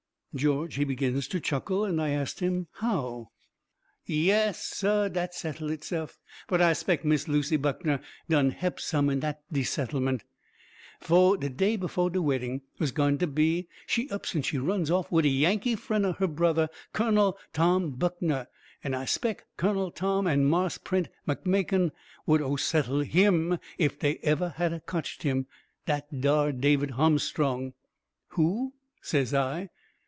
George, 0.33 0.75
he 0.75 0.85
begins 0.85 1.27
to 1.27 1.41
chuckle, 1.41 1.83
and 1.83 2.01
I 2.01 2.11
ast 2.11 2.39
him 2.39 2.67
how. 2.75 3.31
"Yass, 4.05 4.65
SAH, 4.65 5.09
dat 5.09 5.35
settle 5.35 5.67
HITse'f. 5.67 6.17
But 6.47 6.61
I 6.61 6.71
'spec' 6.71 7.03
Miss 7.03 7.27
Lucy 7.27 7.57
Buckner 7.57 7.99
done 8.29 8.51
he'p 8.51 8.79
some 8.79 9.09
in 9.09 9.19
de 9.19 9.35
settleMENT. 9.51 10.21
Foh 11.01 11.35
de 11.35 11.49
day 11.49 11.75
befoh 11.77 12.07
de 12.09 12.21
weddin' 12.21 12.61
was 12.79 12.93
gwine 12.93 13.17
ter 13.17 13.25
be, 13.25 13.67
she 13.85 14.09
ups 14.09 14.33
an' 14.33 14.41
she 14.41 14.57
runs 14.57 14.89
off 14.89 15.11
wid 15.11 15.25
a 15.25 15.27
Yankee 15.27 15.75
frien' 15.75 16.05
of 16.05 16.19
her 16.19 16.27
brother, 16.27 16.69
Kunnel 16.93 17.37
Tom 17.51 17.91
Buckner. 17.91 18.47
An' 18.85 18.93
I'se 18.93 19.11
'spec' 19.11 19.43
Kunnel 19.57 19.91
Tom 19.91 20.27
an' 20.27 20.45
Marse 20.45 20.77
Prent 20.77 21.09
McMakin 21.27 21.91
would 22.25 22.41
o' 22.41 22.55
settle' 22.55 23.01
HIM 23.01 23.59
ef 23.77 23.99
dey 23.99 24.17
evah 24.23 24.53
had 24.55 24.71
o' 24.71 24.79
cotched 24.79 25.23
him 25.23 25.47
dat 25.87 26.21
dar 26.21 26.53
David 26.53 26.91
Ahmstrong!" 26.91 27.73
"Who?" 28.29 28.75
says 29.01 29.33
I. 29.33 29.67